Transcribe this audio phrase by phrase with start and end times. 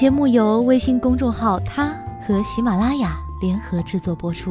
[0.00, 1.88] 节目由微信公众号“他”
[2.26, 4.50] 和喜马拉雅联合制作播出。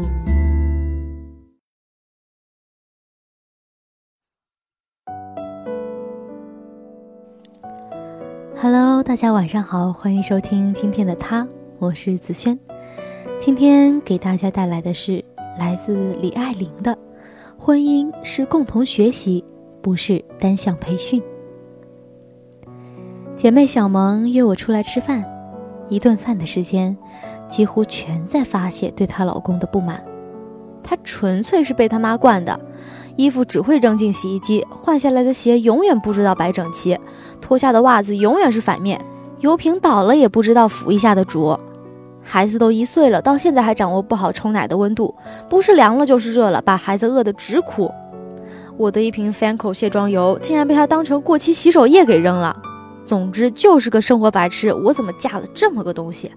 [8.55, 11.47] Hello，大家晚上好，欢迎收听今天的他，
[11.79, 12.55] 我是子轩。
[13.39, 15.25] 今天给大家带来的是
[15.57, 16.93] 来自李爱玲的
[17.57, 19.43] 《婚姻是共同学习，
[19.81, 21.19] 不是单向培训》。
[23.35, 25.25] 姐妹小萌约我出来吃饭，
[25.89, 26.95] 一顿饭的时间，
[27.47, 30.01] 几乎全在发泄对她老公的不满。
[30.83, 32.59] 她纯粹是被他妈惯的，
[33.15, 36.97] 衣服只会扔进洗衣机，换下来的鞋永远不知道摆整齐，
[37.41, 38.99] 脱下的袜子永远是反面，
[39.39, 41.59] 油瓶倒了也不知道扶一下的主。
[42.21, 45.15] 孩子都一岁了，到现在还掌握不好冲奶的温度，
[45.49, 47.91] 不是凉了就是热了，把孩子饿得直哭。
[48.77, 52.55] 我的一瓶 Fancl 卸妆油竟然被他当成过期洗手液给扔了。
[53.09, 56.31] 总之就是个生活白痴，我怎么嫁了这么个东西？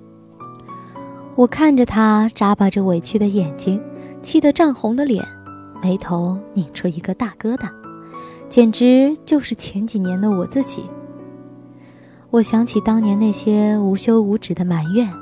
[1.34, 3.78] 我看着他眨巴着委屈的眼睛，
[4.23, 5.23] 气得涨红的脸，
[5.83, 7.69] 眉头拧出一个大疙瘩，
[8.48, 10.87] 简直就是前几年的我自己。
[12.31, 15.12] 我想起当年那些无休无止的埋怨，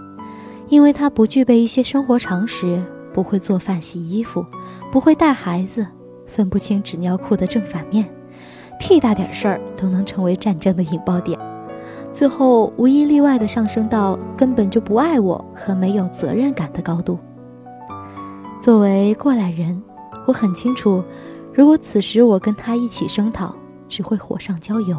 [0.69, 2.81] 因为他不具备一些生活常识，
[3.13, 4.47] 不会做饭洗衣服，
[4.93, 5.85] 不会带孩子，
[6.27, 8.09] 分不清纸尿裤的正反面。
[8.81, 11.39] 屁大点事儿都能成为战争的引爆点，
[12.13, 17.19] 最后无一例外的上升到根本就不爱我和没有责任感的高度。
[18.61, 19.81] 作为过来人，
[20.27, 21.05] 我很清楚，
[21.55, 23.55] 如果此时我跟他一起声讨，
[23.87, 24.97] 只会火上浇油，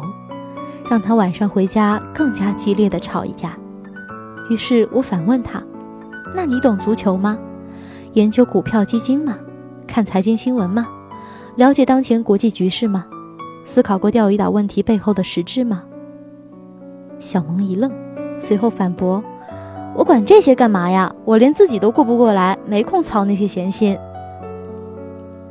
[0.88, 3.58] 让他晚上回家更加激烈的吵一架。
[4.48, 5.60] 于是我反问他
[6.34, 7.36] ：“那你懂足球吗？
[8.12, 9.36] 研究股票基金吗？
[9.88, 10.86] 看财经新闻吗？
[11.56, 13.06] 了解当前国际局势吗？”
[13.64, 15.84] 思考过钓鱼岛问题背后的实质吗？
[17.18, 17.92] 小萌一愣，
[18.38, 19.22] 随后反驳
[19.94, 21.14] ：“我管这些干嘛呀？
[21.24, 23.96] 我连自己都顾不过来，没空操那些闲心。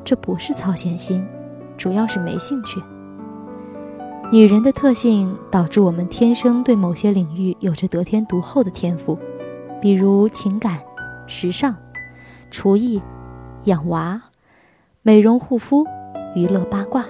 [0.04, 1.26] 这不是操闲心，
[1.78, 2.82] 主要是没兴趣。
[4.32, 9.18] 女人的特性导致我们天生对某些领域有着得天独厚的天赋，
[9.80, 10.80] 比如情感、
[11.28, 11.74] 时尚、
[12.50, 13.02] 厨艺、
[13.64, 14.22] 养娃、
[15.02, 15.86] 美容护肤、
[16.36, 17.06] 娱乐八卦。”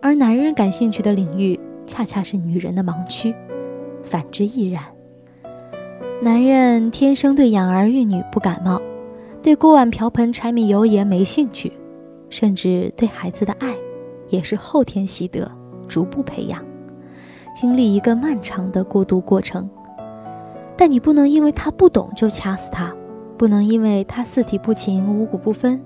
[0.00, 3.34] 而男人感兴趣的领域，恰恰是女人的盲区，
[4.02, 4.82] 反之亦然。
[6.22, 8.80] 男人天生对养儿育女不感冒，
[9.42, 11.72] 对锅碗瓢盆、柴米油盐没兴趣，
[12.30, 13.74] 甚至对孩子的爱，
[14.28, 15.50] 也是后天习得，
[15.88, 16.64] 逐步培养，
[17.54, 19.68] 经历一个漫长的过渡过程。
[20.76, 22.94] 但你不能因为他不懂就掐死他，
[23.36, 25.80] 不能因为他四体不勤、五谷不分，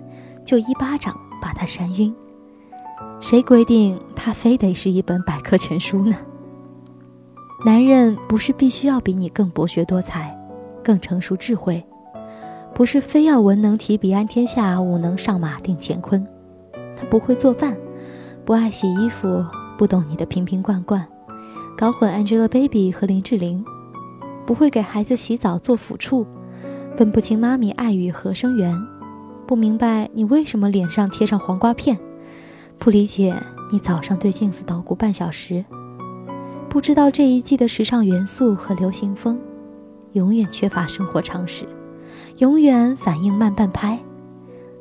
[0.44, 2.14] 就一巴掌把他扇晕。
[3.22, 6.16] 谁规定他非得是一本百科全书呢？
[7.64, 10.36] 男人不是必须要比你更博学多才、
[10.82, 11.86] 更成熟智慧，
[12.74, 16.26] 不是非要文能提笔安天下、武能上马定乾坤。
[16.96, 17.76] 他不会做饭，
[18.44, 19.46] 不爱洗衣服，
[19.78, 21.06] 不懂你的瓶瓶罐罐，
[21.78, 23.64] 搞混 Angelababy 和林志玲，
[24.44, 26.26] 不会给孩子洗澡做抚触，
[26.96, 28.76] 分不清妈咪爱与和声源，
[29.46, 31.96] 不明白你为什么脸上贴上黄瓜片。
[32.82, 33.32] 不理解
[33.70, 35.64] 你早上对镜子捣鼓半小时，
[36.68, 39.38] 不知道这一季的时尚元素和流行风，
[40.14, 41.64] 永远缺乏生活常识，
[42.38, 44.00] 永远反应慢半拍，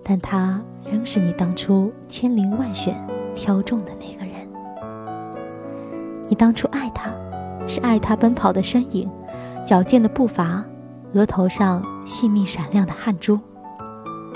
[0.01, 2.99] 但他仍是你当初千遴万选
[3.35, 4.49] 挑中的那个人。
[6.27, 7.13] 你当初爱他，
[7.67, 9.07] 是爱他奔跑的身影，
[9.63, 10.65] 矫健的步伐，
[11.13, 13.39] 额头上细密闪亮的汗珠，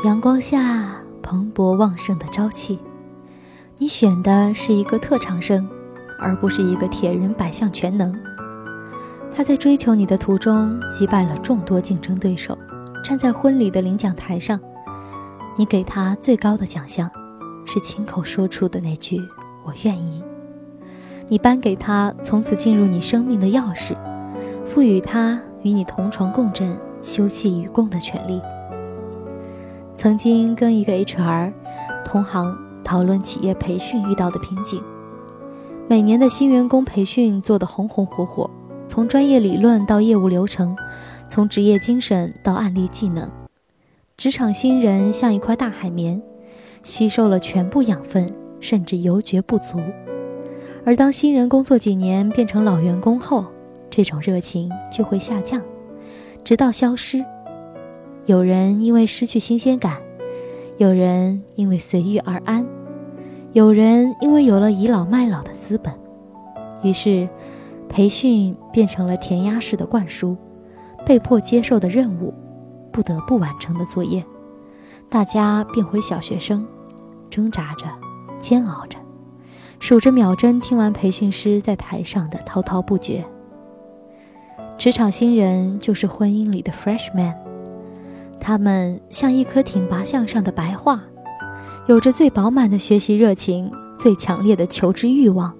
[0.04, 2.78] 阳光下蓬勃旺盛的朝气。
[3.78, 5.68] 你选的是一个特长生，
[6.18, 8.18] 而不是一个铁人百项全能。
[9.36, 12.58] 他在追求你的途中击败了众多竞争对手，
[13.04, 14.58] 站在婚礼的领奖台上，
[15.58, 17.12] 你给他最高的奖项，
[17.66, 19.20] 是亲口说出的那句
[19.66, 20.24] “我愿意”。
[21.28, 23.94] 你颁给他从此进入你生命的钥匙，
[24.66, 28.42] 赋予他与你同床共枕、休戚与共的权利。
[29.98, 31.52] 曾经跟一个 HR
[32.06, 32.65] 同行。
[32.86, 34.82] 讨论企业培训遇到的瓶颈。
[35.90, 38.50] 每年的新员工培训做得红红火火，
[38.88, 40.78] 从专业理论到业务流程，
[41.28, 43.30] 从职业精神到案例技能，
[44.16, 46.22] 职场新人像一块大海绵，
[46.84, 49.82] 吸收了全部养分，甚至犹觉不足。
[50.86, 53.46] 而当新人工作几年变成老员工后，
[53.90, 55.60] 这种热情就会下降，
[56.44, 57.26] 直到消失。
[58.28, 59.98] 有人因为失去新鲜感。
[60.78, 62.66] 有人因为随遇而安，
[63.56, 65.94] 有人因为有了倚老卖老的资本，
[66.84, 67.30] 于是
[67.88, 70.36] 培训变成了填鸭式的灌输，
[71.06, 72.34] 被迫接受的任务，
[72.92, 74.26] 不得不完成的作业。
[75.08, 76.68] 大家变回小学生，
[77.30, 77.86] 挣扎着，
[78.40, 78.98] 煎熬着，
[79.80, 83.24] 数着秒针，听完培训师在台上的滔滔不绝。
[84.78, 87.34] 职场新人就是婚姻里的 freshman，
[88.38, 91.00] 他们像一颗挺拔向上的白桦，
[91.88, 95.56] 有着最饱满的学习热情，最强烈的求知欲望，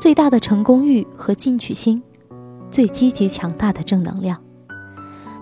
[0.00, 2.00] 最大的成功欲和进取心，
[2.70, 4.40] 最积极强大的正能量。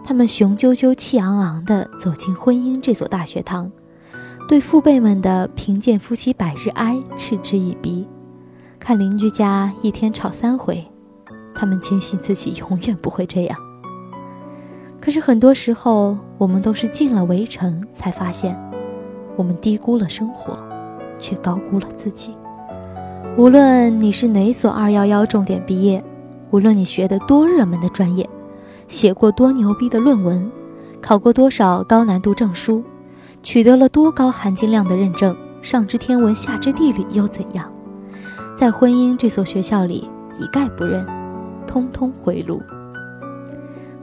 [0.02, 3.70] 他们雄赳赳、气昂昂地走进婚姻这所大学堂，
[4.48, 8.08] 对父辈们的贫贱夫妻百日哀嗤之以鼻，
[8.78, 10.82] 看邻居家一天吵三回。
[11.54, 13.58] 他们坚信自己永远不会这样。
[15.00, 18.58] 可是很多时候，我们都是进了围城才发现，
[19.36, 20.58] 我们低估了生活，
[21.18, 22.36] 却高估了自己。
[23.36, 26.02] 无论你是哪所二幺幺重点毕业，
[26.50, 28.28] 无论你学的多热门的专业，
[28.86, 30.50] 写过多牛逼的论文，
[31.00, 32.84] 考过多少高难度证书，
[33.42, 37.70] 取得了多高含金量的认证，上知天文下知地理又怎样？
[38.56, 40.08] 在婚姻这所学校里，
[40.38, 41.04] 一概不认。
[41.66, 42.62] 通通回炉。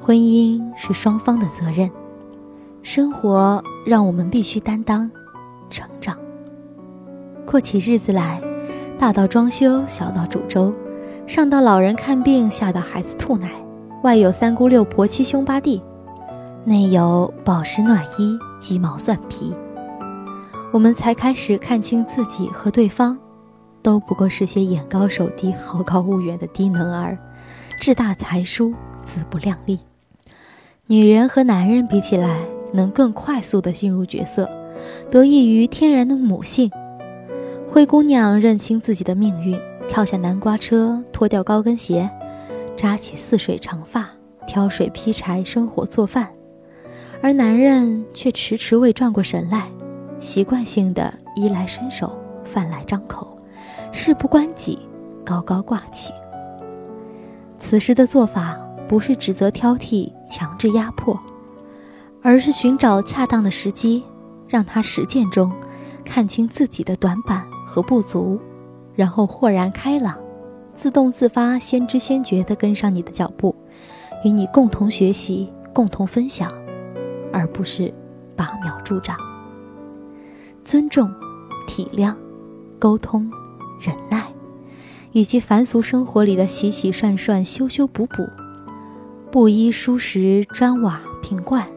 [0.02, 1.90] 婚姻是双方的责任，
[2.82, 5.10] 生活让我们必须担当、
[5.72, 6.16] 成长。
[7.44, 8.40] 过起日子来，
[9.00, 10.72] 大到装修，小到煮粥，
[11.26, 13.50] 上到老人看病，下到孩子吐奶，
[14.04, 15.82] 外有三姑六婆七兄八弟，
[16.66, 19.56] 内有饱食暖衣、鸡毛蒜皮，
[20.72, 23.18] 我们才开始看清自己和对方，
[23.82, 27.18] 都不过是些眼高手低、好高骛远的低能儿。
[27.80, 28.72] 志大才疏，
[29.04, 29.80] 自不量力。
[30.88, 32.42] 女人和男人比起来，
[32.74, 34.48] 能更快速地进入角色，
[35.12, 36.72] 得益于天然的母性。
[37.68, 42.10] 灰姑娘认清自己的命运，跳下南瓜车，脱掉高跟鞋，
[42.78, 44.10] 扎起似水长发，
[44.48, 46.30] 挑水劈柴，生火做饭。
[47.22, 49.68] 而男人却迟迟未转过神来，
[50.22, 53.38] 习惯性的衣来伸手，饭来张口，
[53.92, 54.80] 事不关己，
[55.26, 56.14] 高高挂起。
[57.58, 58.58] 此时的做法
[58.88, 61.20] 不是指责、挑剔、强制压迫，
[62.22, 64.04] 而是寻找恰当的时机，
[64.52, 65.50] 让他实践中
[66.04, 68.38] 看清自己的短板和不足，
[68.94, 70.20] 然后豁然开朗，
[70.74, 73.56] 自动自发、先知先觉地跟上你的脚步，
[74.26, 76.52] 与你共同学习、共同分享，
[77.32, 77.94] 而不是
[78.36, 79.18] 拔苗助长。
[80.66, 81.10] 尊重、
[81.66, 82.14] 体谅、
[82.78, 83.32] 沟通、
[83.80, 84.28] 忍耐。
[85.14, 88.26] 以及凡俗生活里的洗洗涮涮、修修补补、
[89.30, 91.68] 布衣梳食、砖瓦瓶罐，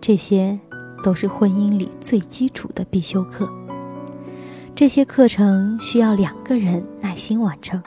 [0.00, 0.60] 这些
[1.06, 3.48] 都是婚姻里最基础的必修课。
[4.74, 7.80] 这些课程需要两个人耐心完成，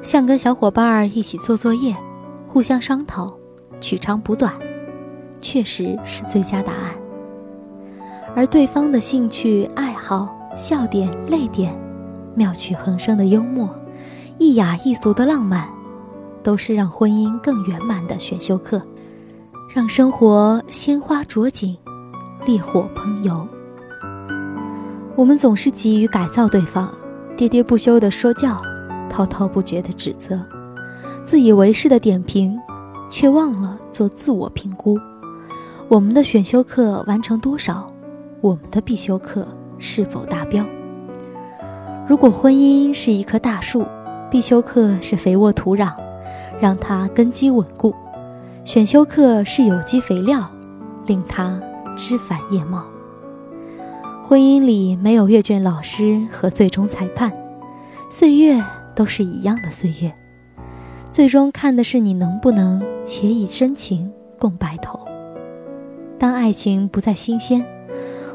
[0.00, 1.96] 像跟小伙伴儿一起做作业，
[2.46, 3.34] 互相商讨，
[3.80, 4.54] 取长补短，
[5.40, 6.92] 确实是最佳答案。
[8.36, 11.76] 而对方的兴趣爱好、笑点、泪点，
[12.36, 13.68] 妙趣横生的幽默。
[14.38, 15.68] 一雅一俗的浪漫，
[16.44, 18.80] 都是让婚姻更圆满的选修课，
[19.74, 21.76] 让生活鲜花着锦，
[22.50, 23.46] 烈火烹油。
[25.14, 26.88] 我们总是急于改造对方，
[27.36, 28.60] 喋喋不休的说教，
[29.08, 30.40] 滔滔不绝的指责，
[31.24, 32.58] 自以为是的点评，
[33.08, 34.98] 却忘了做自我评估。
[35.86, 37.88] 我们的选修课完成多少？
[38.40, 39.46] 我们的必修课
[39.78, 40.66] 是否达标？
[42.08, 43.86] 如果婚姻是一棵大树，
[44.28, 45.92] 必修课是肥沃土壤，
[46.60, 47.92] 让它根基稳固；
[48.64, 50.50] 选修课是有机肥料，
[51.06, 51.60] 令它
[52.00, 52.88] 枝繁叶茂。
[54.24, 57.30] 婚姻里没有阅卷老师和最终裁判，
[58.10, 58.64] 岁月
[58.96, 60.12] 都是一样的岁月，
[61.12, 64.98] 最终看的是你能不能且以深情共白头。
[66.18, 67.64] 当爱情不再新鲜，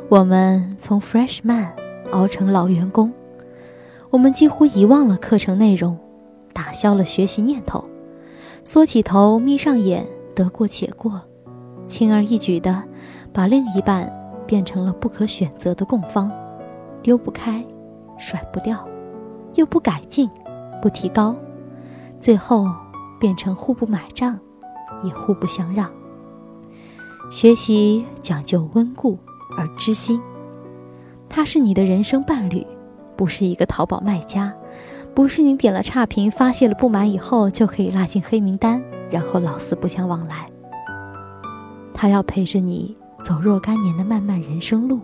[0.10, 1.69] 我们从 freshman
[2.12, 3.12] 熬成老员工。
[4.12, 5.98] 我们几乎遗忘了课程内容，
[6.53, 7.86] 打消了学习念头，
[8.63, 10.05] 缩起头，眯上眼，
[10.36, 11.22] 得过且过，
[11.88, 12.84] 轻而易举地
[13.35, 14.09] 把另一半
[14.47, 16.31] 变成了不可选择的供方，
[17.03, 17.61] 丢不开，
[18.17, 18.87] 甩不掉，
[19.55, 20.29] 又不改进，
[20.81, 21.35] 不提高，
[22.17, 22.65] 最后
[23.19, 24.39] 变成互不买账，
[25.03, 25.91] 也互不相让。
[27.29, 29.19] 学习讲究温故
[29.57, 30.21] 而知新，
[31.27, 32.65] 他是你的人生伴侣。
[33.17, 34.53] 不是一个淘宝卖家，
[35.13, 40.45] 不是你点了差评发泄了不满以后就可以拉进黑名单，然后老死不相往来。
[41.93, 42.95] 他要陪着你
[43.25, 45.00] 走若干年的漫漫人生路，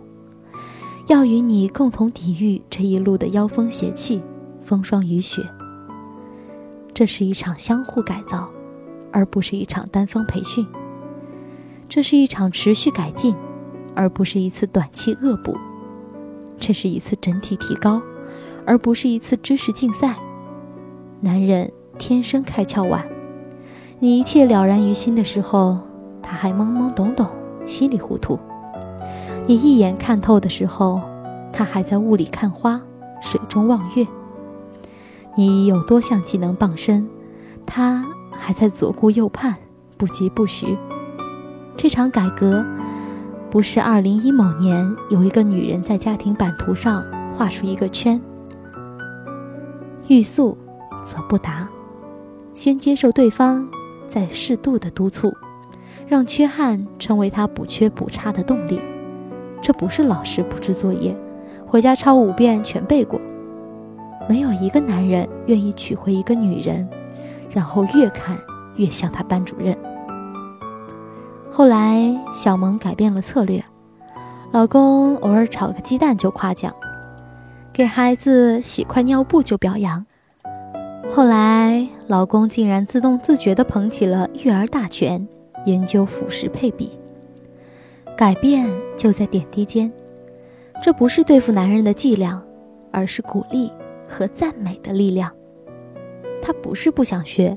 [1.08, 4.22] 要与你共同抵御这一路的妖风邪气、
[4.62, 5.42] 风霜雨雪。
[6.94, 8.48] 这是一场相互改造，
[9.10, 10.64] 而不是一场单方培训；
[11.88, 13.34] 这是一场持续改进，
[13.96, 15.56] 而不是一次短期恶补；
[16.56, 18.00] 这是一次整体提高，
[18.64, 20.14] 而不是一次知识竞赛。
[21.22, 23.04] 男人天生开窍晚，
[23.98, 25.80] 你一切了然于心的时候，
[26.22, 27.26] 他还懵懵懂懂、
[27.64, 28.38] 稀里糊涂；
[29.46, 31.00] 你一眼看透的时候，
[31.52, 32.80] 他还在雾里看花、
[33.20, 34.06] 水中望月。
[35.36, 37.08] 你有多项技能傍身，
[37.64, 39.54] 他还在左顾右盼，
[39.96, 40.76] 不疾不徐。
[41.76, 42.64] 这场改革，
[43.50, 47.04] 不是二零一某年有一个女人在家庭版图上
[47.34, 48.20] 画出一个圈。
[50.08, 50.58] 欲速
[51.02, 51.66] 则不达，
[52.52, 53.66] 先接受对方，
[54.08, 55.32] 再适度的督促，
[56.12, 58.78] 让缺憾成为他补缺补差的动力。
[59.62, 61.16] 这不是老师布置作业，
[61.66, 63.18] 回家抄五遍全背过。
[64.28, 66.86] 没有一个男人愿意娶回一个女人，
[67.48, 68.36] 然后越看
[68.76, 69.74] 越像他班主任。
[71.50, 73.64] 后来，小萌改变了策略，
[74.50, 76.74] 老公偶尔炒个鸡蛋就夸奖，
[77.72, 80.04] 给孩子洗块尿布就表扬。
[81.10, 85.26] 后来，老公竟然自动自觉地捧起了育儿大权，
[85.66, 86.92] 研究辅食配比。
[88.16, 89.92] 改变就在点滴间，
[90.82, 92.42] 这不是对付男人的伎俩，
[92.90, 93.70] 而是鼓励。
[94.08, 95.32] 和赞美的力量，
[96.42, 97.56] 他不是不想学，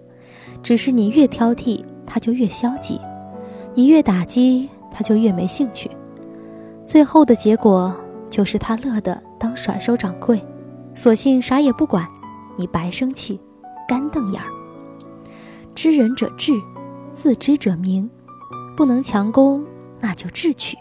[0.63, 2.97] 只是你越挑剔，他就越消极；
[3.73, 5.91] 你越打击，他就越没兴趣。
[6.85, 7.93] 最后的结果
[8.29, 10.41] 就是他乐得当甩手掌柜，
[10.93, 12.07] 索性啥也不管，
[12.55, 13.37] 你白生气，
[13.85, 14.47] 干瞪眼儿。
[15.73, 16.53] 知人者智，
[17.15, 18.09] 自知者明，
[18.75, 19.65] 不能强攻，
[20.01, 20.75] 那就智取；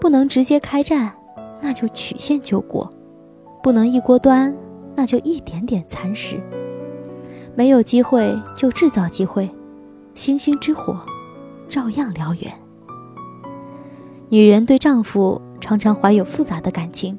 [0.00, 1.12] 不能直接开战，
[1.60, 2.90] 那就曲线救国；
[3.62, 4.54] 不能一锅端。
[4.98, 6.40] 那就一点点蚕食，
[7.54, 9.50] 没有机会就制造机会，
[10.14, 10.98] 星星之火
[11.68, 12.50] 照样燎原。
[14.30, 17.18] 女人对丈夫常常怀有复杂的感情，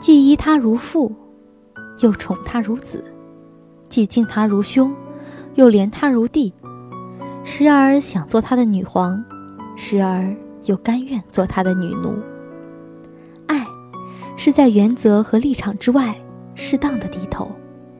[0.00, 1.12] 既依他如父，
[2.00, 2.98] 又宠他如子；
[3.88, 4.92] 既敬他如兄，
[5.54, 6.52] 又怜他如弟。
[7.48, 9.24] 时而想做他的女皇，
[9.76, 10.34] 时而
[10.64, 12.12] 又甘愿做他的女奴。
[13.46, 13.64] 爱，
[14.36, 16.14] 是在原则和立场之外。
[16.56, 17.52] 适当的低头，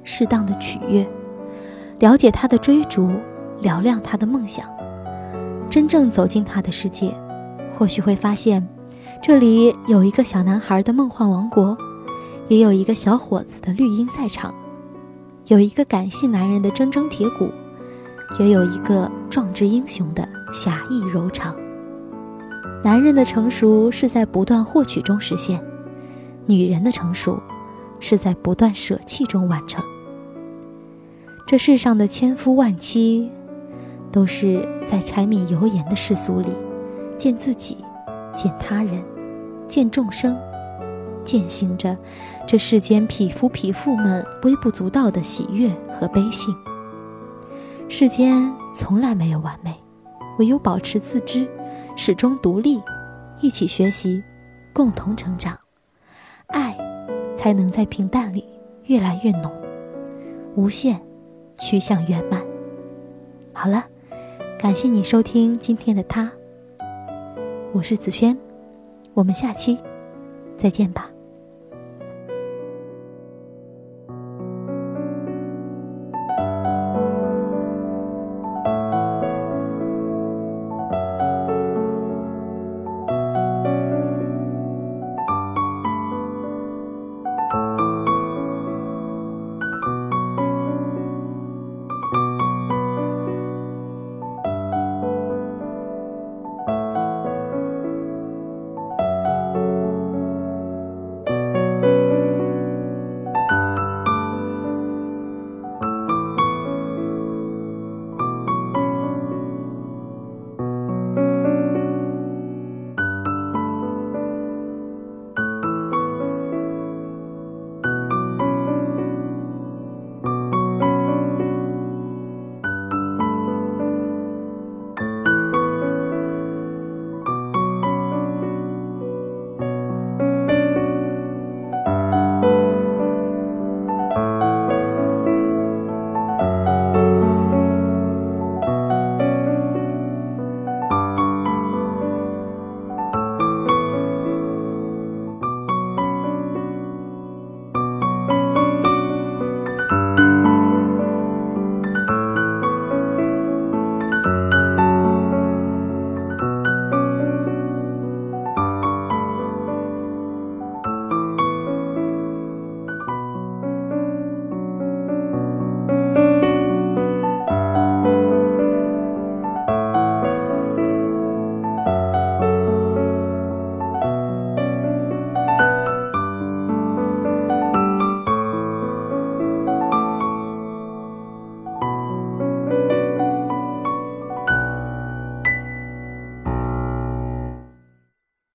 [0.03, 1.07] 适当的取悦，
[1.99, 3.09] 了解他的追逐，
[3.62, 4.67] 嘹亮他的梦想，
[5.71, 7.15] 真正走进他的世界，
[7.76, 8.67] 或许会发现，
[9.23, 11.76] 这里有一个小男孩的梦幻王国，
[12.49, 14.55] 也有一个小伙子的绿茵赛场，
[15.49, 17.53] 有一个感性男人的铮铮铁骨，
[18.38, 21.56] 也有一个壮志英雄的侠义柔肠。
[22.83, 25.62] 男人的成熟是在不断获取中实现，
[26.47, 27.40] 女人的成熟。
[27.99, 29.83] 是在不断舍弃中完成。
[31.47, 33.30] 这世上的千夫万妻，
[34.12, 36.50] 都是在柴米油盐的世俗里，
[37.16, 37.78] 见自己，
[38.35, 39.02] 见他人，
[39.66, 40.37] 见众生，
[41.25, 41.97] 践行着
[42.47, 46.54] 这世间匹夫匹妇们微不足道的喜悦和悲喜。
[47.88, 49.75] 世间从来没有完美，
[50.38, 51.49] 唯有保持自知，
[51.97, 52.83] 始终独立，
[53.40, 54.23] 一起学习，
[54.73, 55.59] 共同成长，
[56.49, 56.76] 爱。
[57.37, 58.45] 才能在平淡里
[58.87, 59.52] 越来越浓，
[60.57, 61.00] 无限
[61.55, 62.43] 趋向圆满。
[63.52, 63.85] 好了，
[64.59, 66.28] 感谢你收听今天的他，
[67.73, 68.37] 我是子轩，
[69.14, 69.78] 我们下期
[70.57, 71.09] 再见吧。